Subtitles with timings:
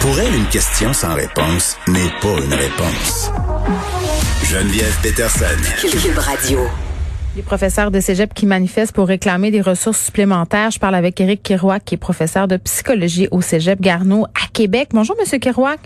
[0.00, 3.30] Pour elle, une question sans réponse n'est pas une réponse.
[4.44, 5.44] Geneviève Peterson.
[5.78, 6.60] Cube Radio.
[7.36, 10.70] Les professeurs de cégep qui manifestent pour réclamer des ressources supplémentaires.
[10.70, 14.88] Je parle avec Éric Kirouac, qui est professeur de psychologie au cégep Garneau à Québec.
[14.94, 15.80] Bonjour, Monsieur Kirouac.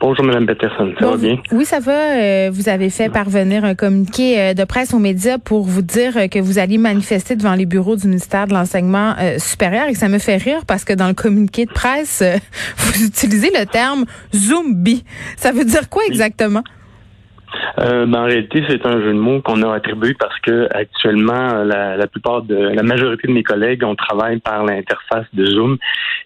[0.00, 0.92] Bonjour, Mme Peterson.
[0.98, 1.38] Ça va bien?
[1.50, 2.16] Oui, ça va.
[2.16, 6.16] Euh, vous avez fait parvenir un communiqué euh, de presse aux médias pour vous dire
[6.16, 9.88] euh, que vous alliez manifester devant les bureaux du ministère de l'Enseignement supérieur.
[9.88, 12.22] Et ça me fait rire parce que dans le communiqué de presse,
[12.76, 14.04] vous utilisez le terme
[14.34, 15.04] zombie.
[15.36, 16.62] Ça veut dire quoi exactement?
[17.78, 21.64] Euh, ben, en réalité, c'est un jeu de mots qu'on a attribué parce que actuellement,
[21.64, 25.78] la, la, plupart de la majorité de mes collègues, on travaille par l'interface de Zoom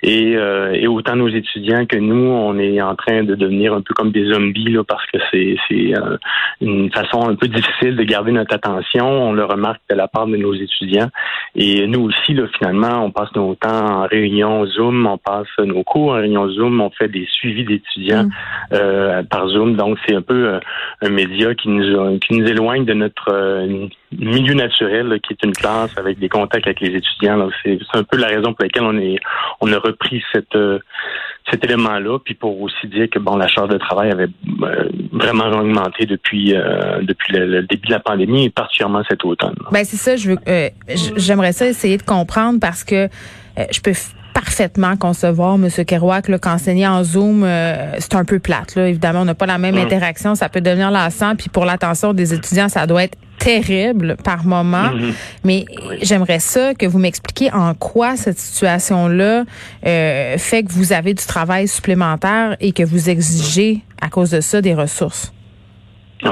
[0.03, 3.81] et, euh, et, autant nos étudiants que nous, on est en train de devenir un
[3.81, 6.17] peu comme des zombies là, parce que c'est euh,
[6.61, 9.07] une façon un peu difficile de garder notre attention.
[9.07, 11.11] On le remarque de la part de nos étudiants
[11.55, 15.83] et nous aussi, là, finalement, on passe nos temps en réunion Zoom, on passe nos
[15.85, 18.31] cours en réunion Zoom, on fait des suivis d'étudiants mm.
[18.75, 19.77] euh, par Zoom.
[19.77, 20.61] Donc, c'est un peu euh,
[21.03, 25.53] un média qui nous, qui nous éloigne de notre euh, milieu naturel, qui est une
[25.53, 27.49] classe avec des contacts avec les étudiants.
[27.65, 29.19] C'est un peu la raison pour laquelle
[29.61, 30.23] on a repris
[30.55, 30.79] euh,
[31.51, 34.29] cet élément-là, puis pour aussi dire que bon, la charge de travail avait
[34.63, 39.57] euh, vraiment augmenté depuis le, début de la pandémie et particulièrement cet automne.
[39.71, 40.17] Ben c'est ça,
[41.17, 43.09] j'aimerais ça essayer de comprendre parce que
[43.71, 43.93] je peux
[44.47, 45.69] parfaitement concevoir, M.
[45.85, 48.77] Kerouac, qu'enseigner en Zoom, euh, c'est un peu plate.
[48.77, 48.89] Là.
[48.89, 50.37] Évidemment, on n'a pas la même interaction.
[50.37, 51.35] Ça peut devenir lassant.
[51.35, 54.91] Puis pour l'attention des étudiants, ça doit être terrible par moment.
[54.91, 55.13] Mm-hmm.
[55.45, 55.65] Mais
[56.01, 59.45] j'aimerais ça que vous m'expliquiez en quoi cette situation-là
[59.85, 64.41] euh, fait que vous avez du travail supplémentaire et que vous exigez à cause de
[64.41, 65.33] ça des ressources.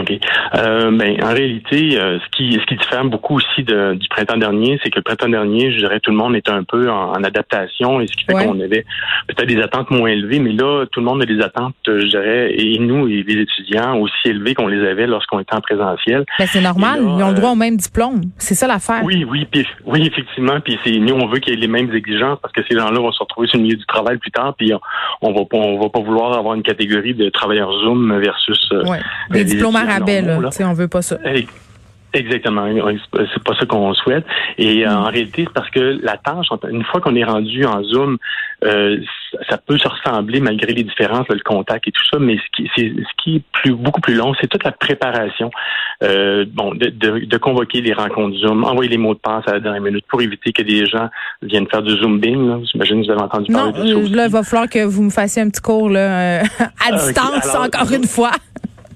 [0.00, 0.12] OK.
[0.54, 4.36] Euh, ben, en réalité, euh, ce qui ce qui diffère beaucoup aussi de, du printemps
[4.36, 7.22] dernier, c'est que le printemps dernier, je dirais, tout le monde était un peu en,
[7.24, 8.84] adaptation, et ce qui fait qu'on avait
[9.28, 12.54] peut-être des attentes moins élevées, mais là, tout le monde a des attentes, je dirais,
[12.56, 16.24] et nous, et les étudiants, aussi élevées qu'on les avait lorsqu'on était en présentiel.
[16.38, 18.20] Ben, c'est normal, ils ont le droit au même diplôme.
[18.38, 19.00] C'est ça l'affaire.
[19.04, 21.92] Oui, oui, puis, oui, effectivement, puis c'est nous, on veut qu'il y ait les mêmes
[21.94, 24.54] exigences parce que ces gens-là vont se retrouver sur le milieu du travail plus tard,
[24.56, 24.72] puis
[25.22, 28.82] on, va pas on va pas vouloir avoir une catégorie de travailleurs Zoom versus euh,
[29.30, 30.38] des diplômes rabais, là.
[30.60, 31.18] On veut pas ça.
[32.14, 32.66] Exactement.
[33.12, 34.24] C'est pas ça qu'on souhaite.
[34.56, 37.82] Et euh, en réalité, c'est parce que la tâche, une fois qu'on est rendu en
[37.82, 38.18] Zoom,
[38.64, 38.98] euh,
[39.50, 42.70] ça peut se ressembler malgré les différences, le contact et tout ça, mais ce qui,
[42.76, 45.50] ce qui est plus, beaucoup plus long, c'est toute la préparation.
[46.04, 49.60] Euh, bon, de, de, convoquer les rencontres Zoom, envoyer les mots de passe à la
[49.60, 51.08] dernière minute pour éviter que des gens
[51.42, 52.64] viennent faire du Zooming.
[52.70, 54.16] J'imagine que vous avez entendu parler de ça.
[54.16, 56.44] Là, il va falloir que vous me fassiez un petit cours là, à
[56.86, 58.30] ah, distance, encore une fois.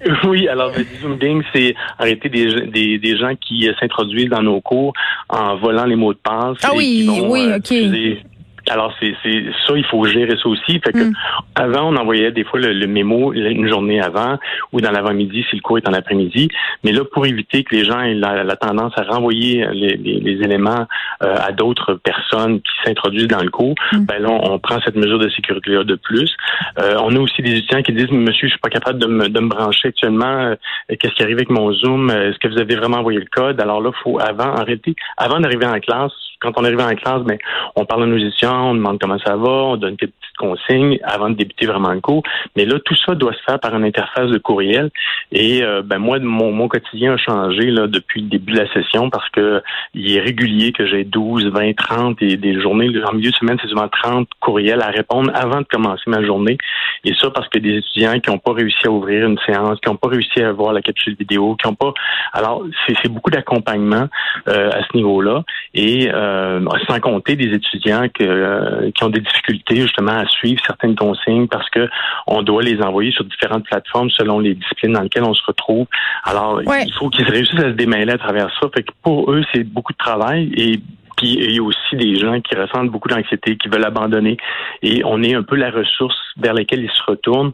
[0.25, 4.93] Oui, alors le zooming, c'est arrêter des, des, des, gens qui s'introduisent dans nos cours
[5.29, 6.59] en volant les mots de passe.
[6.63, 8.25] Ah oui, oui, euh, ok.
[8.71, 10.81] Alors c'est c'est ça, il faut gérer ça aussi.
[10.81, 11.13] Fait que mm.
[11.55, 14.39] avant, on envoyait des fois le, mémo une journée avant
[14.73, 16.49] ou dans l'avant-midi si le cours est en après-midi.
[16.85, 20.87] Mais là, pour éviter que les gens aient la, tendance à renvoyer les, les, éléments
[21.23, 24.05] euh, à d'autres personnes qui s'introduisent dans le cours, mm.
[24.05, 26.35] ben là, on, prend cette mesure de sécurité là de plus.
[26.79, 29.29] Euh, on a aussi des étudiants qui disent Monsieur, je suis pas capable de me,
[29.29, 30.27] de me brancher actuellement.
[30.27, 30.55] Euh,
[30.99, 32.11] qu'est-ce qui arrive avec mon Zoom?
[32.11, 33.61] Est-ce que vous avez vraiment envoyé le code?
[33.61, 37.23] Alors là, faut avant, en réalité, avant d'arriver en classe, quand on arrive en classe,
[37.23, 37.39] ben,
[37.77, 40.99] on parle à nos étudiants, on demande comment ça va, on donne quelques petites consignes
[41.03, 42.23] avant de débuter vraiment le cours.
[42.57, 44.91] Mais là, tout ça doit se faire par une interface de courriel.
[45.33, 48.73] Et euh, ben moi, mon, mon quotidien a changé là, depuis le début de la
[48.73, 49.63] session parce que
[49.95, 52.89] il est régulier que j'ai 12, 20, 30 et des journées.
[53.05, 56.57] En milieu de semaine, c'est souvent 30 courriels à répondre avant de commencer ma journée.
[57.05, 59.89] Et ça parce que des étudiants qui n'ont pas réussi à ouvrir une séance, qui
[59.89, 61.93] n'ont pas réussi à voir la capsule vidéo, qui n'ont pas.
[62.33, 64.09] Alors, c'est beaucoup d'accompagnement
[64.49, 65.43] euh, à ce niveau-là.
[65.75, 70.61] Et euh, euh, sans compter des étudiants euh, qui ont des difficultés justement à suivre
[70.67, 71.89] certaines consignes parce que
[72.27, 75.87] on doit les envoyer sur différentes plateformes selon les disciplines dans lesquelles on se retrouve.
[76.25, 78.69] Alors, il faut qu'ils réussissent à se démêler à travers ça.
[78.75, 80.81] Fait que pour eux, c'est beaucoup de travail et
[81.17, 84.37] puis il y a aussi des gens qui ressentent beaucoup d'anxiété, qui veulent abandonner.
[84.83, 87.53] Et on est un peu la ressource vers laquelle ils se retournent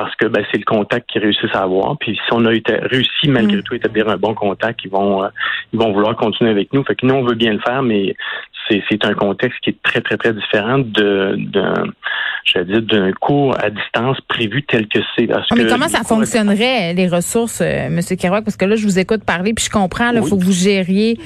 [0.00, 1.98] parce que ben, c'est le contact qu'ils réussissent à avoir.
[1.98, 3.62] Puis si on a été, réussi malgré mm.
[3.64, 5.28] tout à établir un bon contact, ils vont euh,
[5.74, 6.82] ils vont vouloir continuer avec nous.
[6.84, 8.16] Fait que nous, on veut bien le faire, mais
[8.88, 11.36] c'est un contexte qui est très, très, très différent de
[12.44, 15.28] je vais dire, d'un cours à distance prévu tel que c'est.
[15.32, 18.00] Ah, mais comment ça fonctionnerait, les ressources, euh, M.
[18.18, 18.44] Kerouac?
[18.44, 21.18] Parce que là, je vous écoute parler, puis je comprends, il faut que vous gériez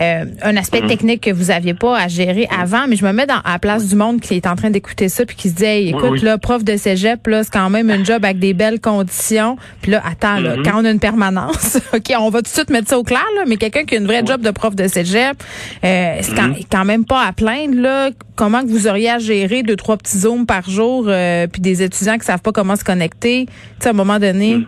[0.00, 0.86] euh, un aspect mm.
[0.86, 2.60] technique que vous aviez pas à gérer mm.
[2.60, 4.70] avant, mais je me mets dans, à la place du monde qui est en train
[4.70, 7.90] d'écouter ça, puis qui se dit, écoute, là, prof de cégep, là, c'est quand même
[7.90, 9.56] un job avec des belles conditions.
[9.82, 10.62] Puis là, attends, là, mm-hmm.
[10.64, 13.24] quand on a une permanence, OK, on va tout de suite mettre ça au clair,
[13.36, 15.36] là, mais quelqu'un qui a une vraie job de prof de cégep,
[15.84, 18.10] euh, c'est quand, quand, même pas à plaindre, là.
[18.36, 21.82] Comment que vous auriez à gérer deux, trois petits zooms par jour, euh, puis des
[21.82, 24.56] étudiants qui savent pas comment se connecter, tu sais, à un moment donné?
[24.56, 24.66] Mm.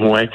[0.00, 0.28] Oui.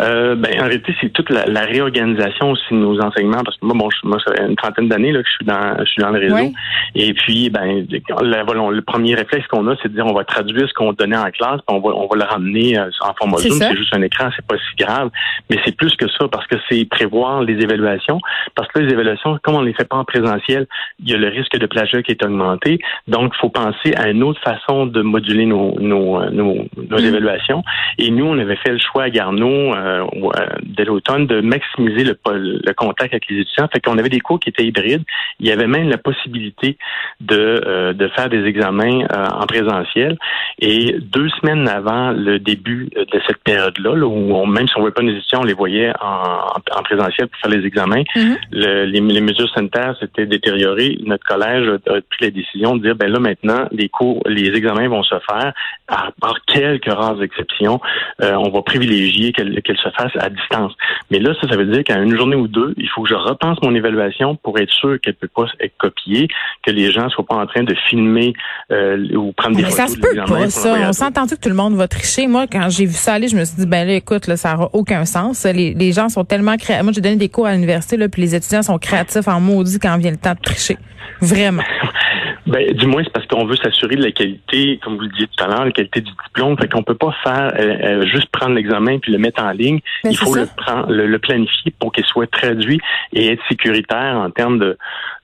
[0.00, 3.74] Euh, ben, en réalité, c'est toute la, réorganisation aussi de nos enseignements, parce que moi,
[3.76, 6.10] bon, moi, ça fait une trentaine d'années là, que je suis dans je suis dans
[6.10, 6.52] le réseau.
[6.94, 10.74] Et puis, ben, le premier réflexe qu'on a, c'est de dire on va traduire ce
[10.74, 13.52] qu'on donnait en classe, puis on va, on va le ramener euh, en format Zoom.
[13.52, 15.10] C'est juste un écran, c'est pas si grave.
[15.48, 18.18] Mais c'est plus que ça, parce que c'est prévoir les évaluations.
[18.54, 20.66] Parce que les évaluations, comme on les fait pas en présentiel,
[21.00, 22.78] il y a le risque de plagiat qui est augmenté.
[23.08, 26.98] Donc, il faut penser à une autre façon de moduler nos, nos, euh, nos, nos
[26.98, 27.04] mm.
[27.04, 27.62] évaluations.
[27.98, 30.30] Et nous, on avait fait le choix à Garneau euh, euh,
[30.62, 33.68] dès l'automne de maximiser le, le, contact avec les étudiants.
[33.72, 35.04] Fait qu'on avait des cours qui étaient hybrides.
[35.38, 36.76] Il y avait même la possibilité
[37.20, 40.16] de, euh, de faire des examens en présentiel.
[40.58, 44.94] Et deux semaines avant le début de cette période-là, où même si on ne voyait
[44.94, 48.02] pas nos étudiants, on les voyait en, en présentiel pour faire les examens,
[48.50, 50.98] le, les, les, mesures sanitaires s'étaient détériorées.
[51.04, 54.88] Notre collège a, pris la décision de dire, ben là maintenant, les cours, les examens
[54.88, 55.52] vont se faire,
[55.88, 57.80] à part quelques rares exceptions,
[58.20, 58.93] on va privilégier
[59.32, 60.72] qu'elle se fasse à distance.
[61.10, 63.14] Mais là, ça, ça veut dire qu'à une journée ou deux, il faut que je
[63.14, 66.28] repense mon évaluation pour être sûr qu'elle peut pas être copiée,
[66.64, 68.32] que les gens soient pas en train de filmer
[68.70, 69.86] euh, ou prendre des Mais photos.
[69.90, 70.76] Ça se peut pas, ça.
[70.88, 72.26] On s'entend que tout le monde va tricher?
[72.26, 74.54] Moi, quand j'ai vu ça aller, je me suis dit, ben là, écoute, là, ça
[74.54, 75.44] n'aura aucun sens.
[75.44, 76.84] Les, les gens sont tellement créatifs.
[76.84, 79.78] Moi, j'ai donné des cours à l'université, là, puis les étudiants sont créatifs en maudit
[79.78, 80.78] quand vient le temps de tricher.
[81.20, 81.62] Vraiment.
[82.46, 85.26] Ben, du moins, c'est parce qu'on veut s'assurer de la qualité, comme vous le disiez
[85.26, 86.56] tout à l'heure, la qualité du diplôme.
[86.58, 89.80] Fait qu'on peut pas faire euh, euh, juste prendre l'examen puis le mettre en ligne.
[90.02, 92.80] Ben, Il faut le, prendre, le, planifier pour qu'il soit traduit
[93.12, 94.76] et être sécuritaire en termes de,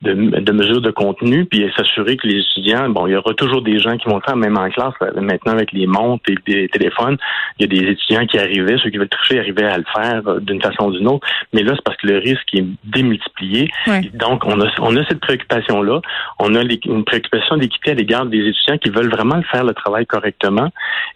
[0.03, 3.63] de, de mesures de contenu, puis s'assurer que les étudiants, bon, il y aura toujours
[3.63, 7.19] des gens qui vont faire, même en classe, maintenant avec les montres et les téléphones,
[7.59, 10.23] il y a des étudiants qui arrivaient, ceux qui veulent tricher arrivaient à le faire
[10.27, 11.27] euh, d'une façon ou d'une autre.
[11.53, 13.69] Mais là, c'est parce que le risque est démultiplié.
[14.15, 16.01] Donc, on a, on a cette préoccupation-là.
[16.39, 19.75] On a les, une préoccupation d'équité à l'égard des étudiants qui veulent vraiment faire le
[19.75, 20.69] travail correctement.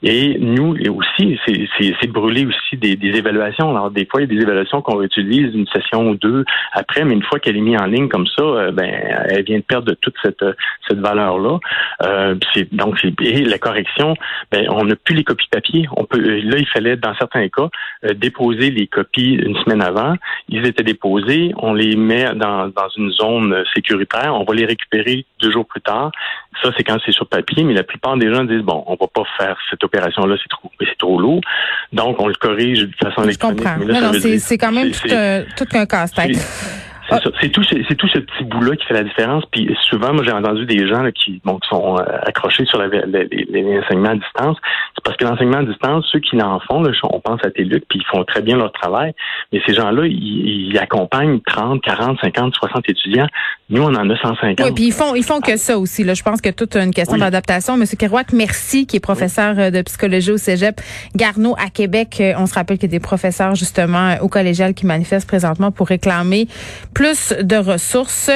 [0.02, 3.70] Et nous et aussi, c'est brûler aussi des, des, évaluations.
[3.70, 7.04] Alors, des fois, il y a des évaluations qu'on utilise une session ou deux après,
[7.04, 8.90] mais une fois qu'elle est mise en ligne comme ça, euh, ben,
[9.28, 10.44] elle vient de perdre toute cette,
[10.88, 11.58] cette valeur-là.
[12.02, 12.34] Euh,
[12.72, 14.14] donc, et la correction,
[14.50, 15.86] ben, on n'a plus les copies papier.
[15.96, 17.68] On peut, là, il fallait, dans certains cas,
[18.04, 20.14] euh, déposer les copies une semaine avant.
[20.48, 25.24] Ils étaient déposés, on les met dans, dans une zone sécuritaire, on va les récupérer
[25.40, 26.10] deux jours plus tard.
[26.62, 29.06] Ça, c'est quand c'est sur papier, mais la plupart des gens disent bon, on va
[29.06, 31.40] pas faire cette opération-là, c'est trop, c'est trop lourd.
[31.92, 33.60] Donc, on le corrige de façon électronique.
[33.60, 34.38] Je comprends.
[34.38, 36.36] c'est quand même tout, tout un casse-tête.
[37.22, 37.38] C'est ah.
[37.40, 39.44] C'est tout, c'est tout ce petit bout-là qui fait la différence.
[39.50, 43.78] Puis souvent, moi, j'ai entendu des gens qui, bon, qui sont euh, accrochés sur les,
[43.78, 44.56] enseignements à distance.
[44.94, 47.84] C'est parce que l'enseignement à distance, ceux qui en font, là, on pense à TELUC,
[47.88, 49.12] puis ils font très bien leur travail.
[49.52, 53.26] Mais ces gens-là, ils, ils, accompagnent 30, 40, 50, 60 étudiants.
[53.70, 54.66] Nous, on en a 150.
[54.66, 56.04] Oui, puis ils font, ils font que ça aussi.
[56.04, 56.14] Là.
[56.14, 57.76] Je pense que toute une question d'adaptation.
[57.76, 60.80] Monsieur Kerouac, merci, qui est professeur euh, de psychologie au Cégep
[61.14, 62.18] Garneau à Québec.
[62.20, 65.70] Euh, on se rappelle qu'il y a des professeurs justement au collégial qui manifestent présentement
[65.70, 66.48] pour réclamer
[67.04, 68.30] plus de ressources.